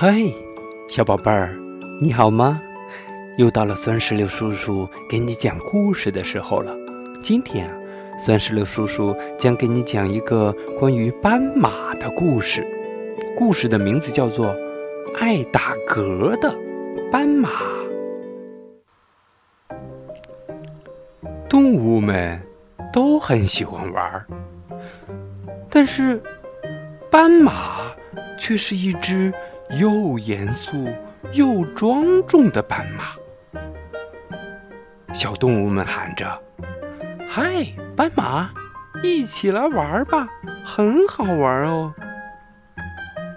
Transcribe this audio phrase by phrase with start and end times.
[0.00, 0.14] 嗨，
[0.86, 1.52] 小宝贝儿，
[2.00, 2.62] 你好吗？
[3.36, 6.72] 又到了酸石榴叔叔给你讲故事的时候了。
[7.20, 7.74] 今天啊，
[8.16, 12.64] 酸石榴叔叔将给你讲一个关于斑马的故事。
[13.36, 14.54] 故事的名字叫做
[15.18, 16.56] 《爱打嗝的
[17.10, 17.50] 斑马》。
[21.48, 22.40] 动物们
[22.92, 24.24] 都很喜欢玩儿，
[25.68, 26.22] 但是
[27.10, 27.92] 斑马
[28.38, 29.34] 却是一只
[29.70, 30.86] 又严肃
[31.32, 33.04] 又庄重的斑马。
[35.14, 36.40] 小动物们喊着
[37.28, 37.64] ：“嗨，
[37.96, 38.50] 斑马，
[39.02, 40.28] 一起来玩吧，
[40.64, 41.92] 很好玩哦。”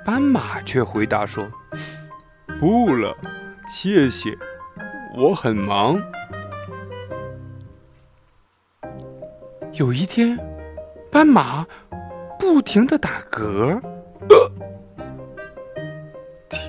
[0.05, 1.49] 斑马却回答说
[2.59, 3.15] ：“不了，
[3.69, 4.37] 谢谢，
[5.15, 6.01] 我很忙。”
[9.73, 10.37] 有一天，
[11.11, 11.65] 斑马
[12.37, 13.79] 不停的打嗝。
[14.29, 14.51] 呃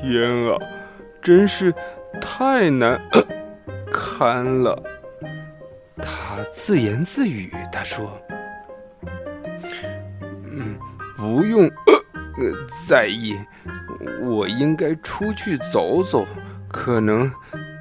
[0.03, 0.59] 天啊，
[1.23, 1.73] 真是
[2.21, 3.01] 太难
[3.91, 4.83] 堪了！
[5.97, 8.21] 他自言自语，他说
[10.45, 10.77] ：“嗯，
[11.17, 11.71] 不用
[12.89, 13.39] 在意，
[14.23, 16.27] 我应该出去走走，
[16.69, 17.33] 可能，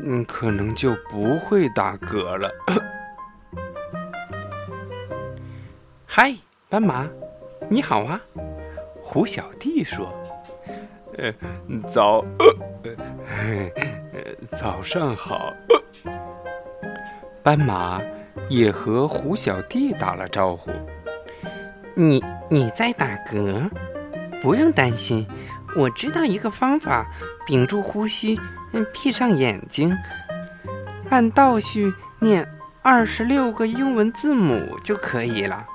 [0.04, 2.52] 嗯，可能就不会打嗝了。”
[6.06, 6.36] 嗨，
[6.70, 7.08] 斑马，
[7.68, 8.22] 你好啊！
[9.02, 10.14] 胡小弟说
[11.18, 11.34] ：“呃，
[11.88, 12.24] 早，
[12.84, 12.96] 呃，
[14.58, 15.54] 早上好。”
[17.44, 18.00] 斑马
[18.50, 20.72] 也和胡小弟打了招呼
[21.96, 23.70] ：“你你在打嗝？
[24.42, 25.28] 不用担心，
[25.76, 27.06] 我知道一个方法，
[27.48, 28.40] 屏住呼吸，
[28.94, 29.96] 闭上眼睛，
[31.10, 32.48] 按倒序念
[32.82, 35.66] 二十六个英文字母就可以了。”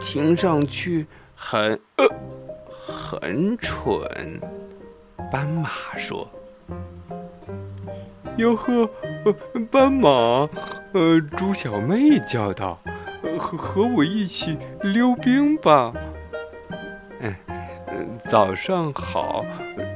[0.00, 2.06] 听上去很呃
[3.10, 4.38] 很蠢，
[5.32, 6.28] 斑马说
[8.36, 8.86] ：“哟呵，
[9.70, 10.46] 斑马，
[10.92, 12.78] 呃，猪小妹叫道，
[13.38, 15.94] 和和我一起溜冰吧。”
[17.20, 17.34] 嗯，
[18.26, 19.42] 早上好，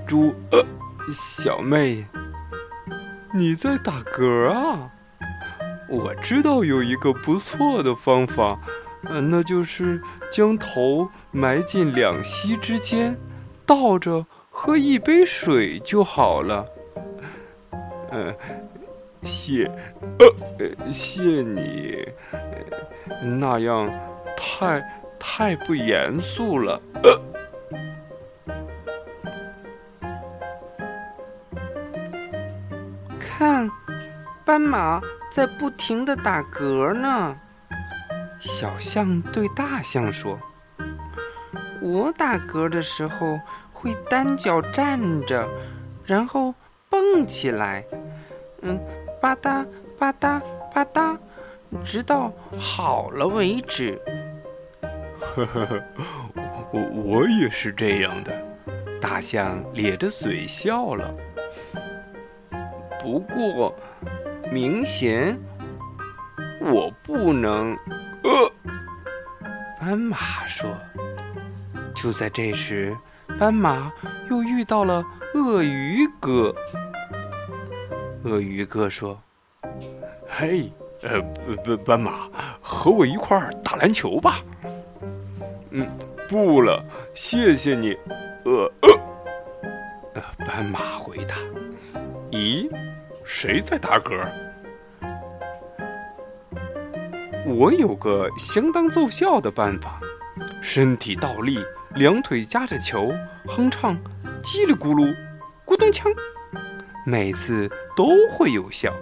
[0.07, 0.65] 猪呃
[1.13, 2.07] 小妹，
[3.35, 4.91] 你在打嗝啊？
[5.91, 8.59] 我知道有一个不错的方法。
[9.09, 13.17] 嗯，那就是将头埋进两膝之间，
[13.67, 16.67] 倒着喝一杯水就好了。
[18.13, 18.35] 嗯，
[19.23, 19.71] 谢，
[20.19, 22.07] 呃，谢你，
[23.41, 23.91] 那样
[24.37, 24.85] 太
[25.19, 26.81] 太不严肃了。
[27.03, 27.21] 呃
[33.19, 33.69] 看，
[34.45, 37.37] 斑马在不停的打嗝呢。
[38.43, 40.37] 小象对大象说
[41.81, 43.39] ：“我打嗝的时候
[43.73, 45.49] 会单脚站着，
[46.05, 46.53] 然后
[46.91, 47.85] 蹦起来，
[48.63, 48.77] 嗯，
[49.21, 49.65] 吧嗒
[49.97, 50.41] 吧嗒
[50.75, 51.17] 吧嗒，
[51.85, 53.97] 直到好了为止。”
[55.23, 55.83] 呵呵呵，
[56.73, 58.33] 我我也是这样的。
[59.01, 61.15] 大象咧着嘴笑了。
[63.01, 63.73] 不过，
[64.51, 65.39] 明显
[66.61, 67.79] 我不能。
[68.25, 68.53] 呃，
[69.81, 70.77] 斑马说
[71.95, 72.97] ：“就在这时，
[73.39, 73.93] 斑马
[74.31, 76.55] 又遇到了鳄鱼哥。
[78.25, 79.21] 鳄鱼哥说
[80.29, 80.73] ：‘嘿，
[81.03, 81.21] 呃，
[81.65, 82.29] 斑斑马，
[82.61, 84.39] 和我一块儿打篮球吧。’
[85.71, 85.89] 嗯，
[86.29, 86.85] 不了，
[87.15, 87.97] 谢谢你。
[88.45, 88.73] 呃
[90.15, 91.37] 呃，斑马回答
[92.31, 92.71] ：‘咦，
[93.25, 94.27] 谁在打嗝？’”
[97.45, 100.01] 我有个相当奏效的办法，
[100.63, 101.59] 身体倒立，
[101.95, 103.13] 两腿夹着球，
[103.47, 103.97] 哼唱，
[104.43, 105.13] 叽里咕噜，
[105.67, 106.15] 咕咚锵，
[107.05, 108.93] 每次都会有效。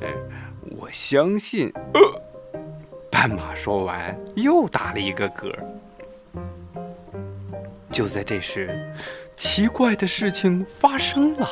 [0.00, 0.12] 哎，
[0.76, 1.72] 我相信。
[1.92, 2.00] 呃
[3.10, 5.54] 斑马说完，又打了一个嗝。
[7.90, 8.92] 就在这时，
[9.36, 11.48] 奇怪的事情发生了。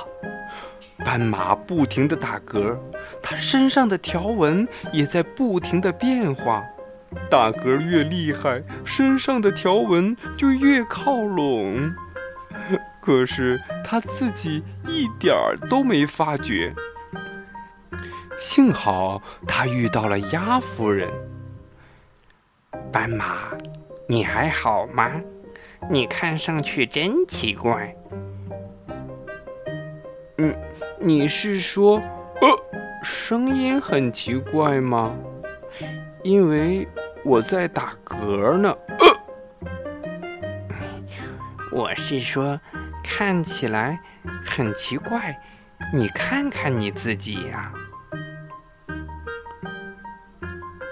[1.04, 2.78] 斑马不停地打嗝，
[3.22, 6.64] 它身上的条纹也在不停地变化。
[7.30, 11.92] 打嗝越厉害，身上的条纹就越靠拢。
[13.00, 16.74] 可是它自己一点儿都没发觉。
[18.38, 21.10] 幸好他遇到了鸭夫人。
[22.90, 23.48] 斑马，
[24.06, 25.10] 你还好吗？
[25.90, 27.94] 你看上去真奇怪。
[30.38, 30.54] 嗯。
[31.04, 32.00] 你是说，
[32.40, 32.48] 呃，
[33.02, 35.12] 声音很奇怪吗？
[36.22, 36.86] 因为
[37.24, 38.72] 我在打嗝呢。
[39.00, 39.08] 呃
[41.72, 42.60] 我是说，
[43.02, 43.98] 看起来
[44.44, 45.36] 很奇怪。
[45.92, 47.72] 你看看你自己呀！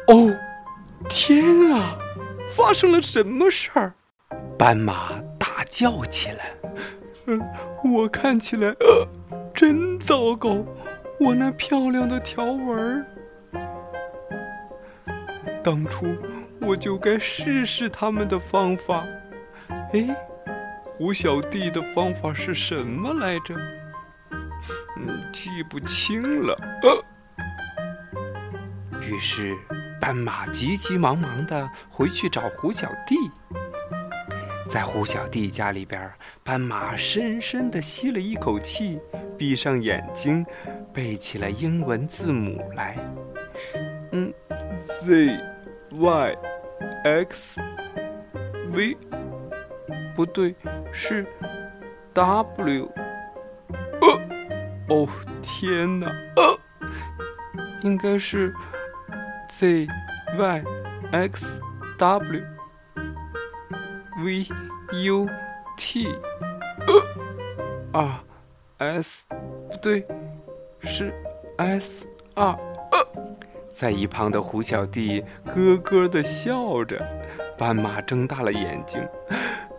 [0.09, 0.35] 哦，
[1.09, 1.97] 天啊！
[2.49, 3.93] 发生了什么事儿？
[4.59, 6.51] 斑马大叫起来
[7.27, 7.41] ：“嗯，
[7.85, 9.07] 我看起来呃，
[9.61, 10.65] 真糟糕！
[11.19, 13.05] 我那漂亮的条纹儿
[15.62, 16.17] 当初
[16.62, 19.05] 我就该试试他们的方法。
[19.93, 20.17] 哎，
[20.87, 23.55] 胡小弟的方法是什么来着？
[24.97, 26.59] 嗯，记不清了。
[26.83, 27.05] 呃，
[29.03, 29.55] 于是。”
[30.01, 33.15] 斑马急急忙忙地回去找胡小弟，
[34.71, 36.09] 在胡小弟家里边，
[36.45, 39.01] 斑马深深地吸了一口气，
[39.37, 40.47] 闭上眼睛，
[40.93, 42.97] 背起了英文字母来。
[44.13, 44.33] 嗯
[45.03, 45.41] ，z
[45.91, 46.37] y
[47.03, 47.61] x
[48.71, 48.97] v，
[50.15, 50.55] 不对，
[50.93, 51.27] 是
[52.15, 52.89] w。
[54.01, 54.21] 呃，
[54.89, 55.09] 哦，
[55.43, 56.07] 天哪，
[56.37, 56.61] 呃，
[57.83, 58.55] 应该是。
[59.49, 59.89] z
[60.39, 60.65] y
[61.11, 61.61] x
[61.99, 62.41] w
[64.23, 64.47] v
[65.05, 65.27] u
[65.77, 66.09] t，
[67.93, 68.23] 呃啊
[68.79, 70.07] s 不对，
[70.81, 71.13] 是
[71.57, 72.57] s 二。
[73.73, 77.03] 在一旁的胡小弟咯咯的笑着，
[77.57, 79.07] 斑马睁大了眼睛，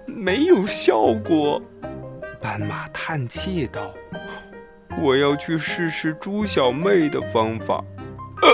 [0.08, 1.62] 没有效果。
[2.40, 3.94] 斑马叹气道
[5.00, 7.84] ：“我要去试试猪小妹的方法。”
[8.42, 8.50] 呃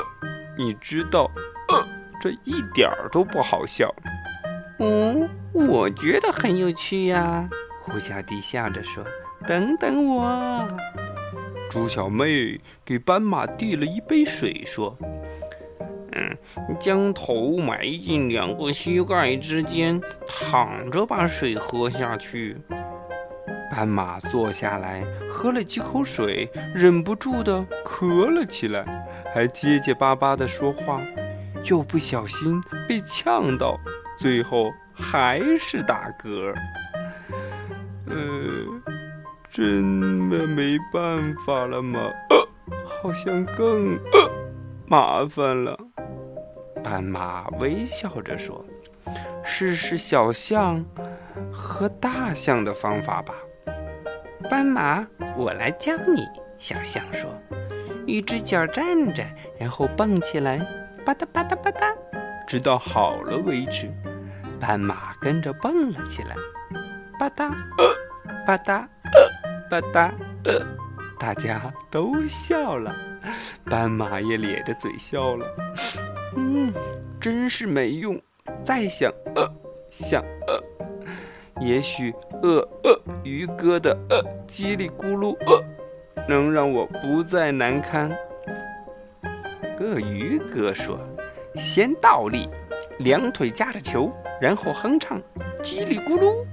[0.58, 1.32] 你知道，
[1.70, 1.88] 呃，
[2.20, 3.94] 这一点儿都不好笑。
[4.80, 7.50] 嗯，我觉得很有趣呀。
[7.82, 9.04] 胡小弟笑着说
[9.48, 10.68] ：“等等我。”
[11.70, 14.98] 猪小妹给斑马递了一杯水，说
[16.14, 16.38] ：“嗯，
[16.80, 22.58] 将头埋进两个膝盖之间，躺着把水喝下去。”
[23.70, 28.86] 斑马坐下来，喝了几口水，忍不住的咳了起来。
[29.34, 31.02] 还结结巴巴的说话，
[31.66, 33.78] 又不小心被呛到，
[34.18, 36.54] 最后还是打嗝。
[38.08, 38.16] 呃，
[39.50, 42.00] 真的没办法了吗？
[42.30, 42.48] 呃，
[42.86, 44.32] 好像更呃
[44.88, 45.78] 麻烦了。
[46.84, 48.66] 斑马微笑着说
[49.44, 50.84] ：“试试小象
[51.52, 53.34] 和大象的方法吧。”
[54.50, 55.06] 斑马，
[55.36, 56.26] 我来教你。
[56.58, 57.30] 小象说。
[58.06, 59.22] 一只脚站着，
[59.60, 60.60] 然后蹦起来，
[61.06, 61.94] 吧嗒吧嗒吧嗒，
[62.48, 63.92] 直到好了为止。
[64.60, 66.36] 斑马跟着蹦了起来，
[67.20, 68.88] 吧嗒，呃吧嗒，
[69.70, 70.12] 呃吧嗒，
[70.46, 70.66] 呃
[71.20, 72.96] 大家都笑了，
[73.66, 75.46] 斑马也咧着嘴笑了。
[76.36, 76.74] 嗯，
[77.20, 78.20] 真是没用。
[78.64, 79.48] 再想，呃，
[79.92, 80.64] 想，呃，
[81.60, 82.12] 也许
[82.42, 85.64] 鳄鳄鱼哥的呃叽里咕噜呃。
[86.28, 88.12] 能让我不再难堪。
[89.80, 91.00] 鳄鱼哥说
[91.58, 92.48] ：“先倒立，
[93.00, 95.22] 两腿夹着球，然后哼唱，
[95.64, 96.46] 叽里咕噜。”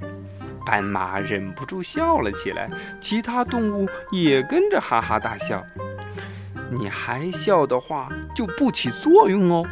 [0.66, 2.70] 斑马忍不住笑了起来，
[3.00, 5.62] 其他动物也跟着哈哈大笑。
[6.70, 9.64] 你还笑的话，就不起作用哦。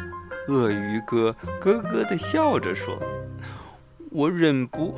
[0.47, 2.95] 鳄鱼哥咯咯地笑着说
[4.11, 4.93] ：“我忍不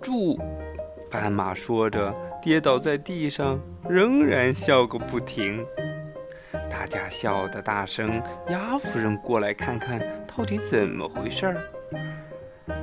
[0.00, 0.38] 住。”
[1.10, 2.14] 斑马说着。
[2.44, 5.64] 跌倒在地上，仍然笑个不停。
[6.76, 11.56] 大家笑得大声，鸭夫人过来看看到底怎么回事儿。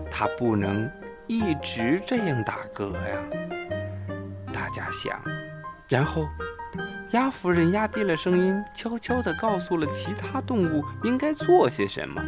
[0.09, 0.89] 他不能
[1.27, 3.21] 一直这样打嗝呀，
[4.53, 5.21] 大家想。
[5.89, 6.25] 然后，
[7.11, 12.23] 鸭夫人压低了声音，悄悄地告诉了其他动物应该做些什么。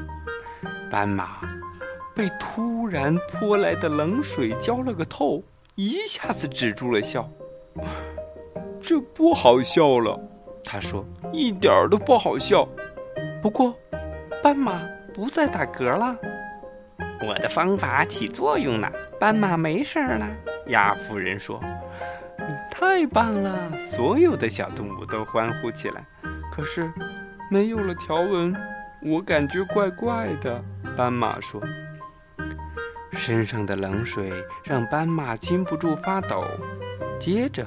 [0.92, 1.40] 斑马
[2.14, 5.42] 被突然泼来的冷水浇了个透。
[5.76, 7.28] 一下子止住了笑，
[8.80, 10.20] 这不好笑了。
[10.64, 12.68] 他说：“一点都不好笑。”
[13.42, 13.76] 不过，
[14.42, 14.82] 斑马
[15.14, 16.16] 不再打嗝了。
[17.26, 20.30] 我的方法起作用了，斑马没事了。
[20.68, 21.62] 鸭夫人说
[22.40, 26.06] ：“你太棒了！”所有的小动物都欢呼起来。
[26.52, 26.92] 可是，
[27.50, 28.56] 没有了条纹，
[29.02, 30.64] 我感觉怪怪的。
[30.96, 31.62] 斑马说。
[33.14, 34.32] 身上的冷水
[34.64, 36.44] 让斑马禁不住发抖，
[37.20, 37.66] 接着，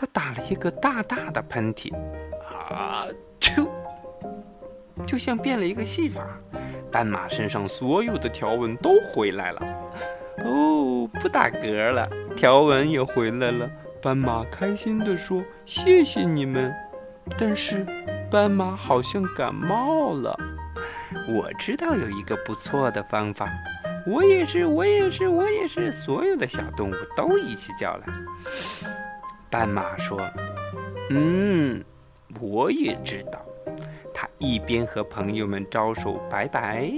[0.00, 1.92] 他打了一个大大的喷嚏，
[2.70, 3.04] 啊，
[3.40, 3.68] 啾！
[5.04, 6.24] 就像变了一个戏法，
[6.88, 9.60] 斑马身上所有的条纹都回来了。
[10.44, 13.68] 哦，不打嗝了，条纹也回来了。
[14.00, 16.72] 斑马开心地说：“谢谢你们。”
[17.36, 17.84] 但是，
[18.30, 20.38] 斑马好像感冒了。
[21.28, 23.48] 我知道有一个不错的方法。
[24.06, 25.90] 我也是，我也是，我也是。
[25.90, 28.06] 所有的小动物都一起叫来。
[29.50, 30.20] 斑马说
[31.10, 31.82] ：“嗯，
[32.40, 33.44] 我也知道。”
[34.12, 36.90] 他一边和朋友们招手拜拜。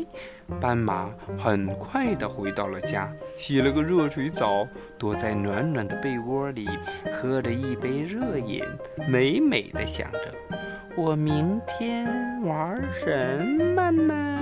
[0.61, 4.67] 斑马很快地回到了家，洗了个热水澡，
[4.99, 6.69] 躲在暖暖的被窝里，
[7.15, 8.65] 喝着一杯热饮，
[9.07, 10.35] 美美的想着
[10.97, 13.39] ：“我明天玩什
[13.77, 14.39] 么呢？”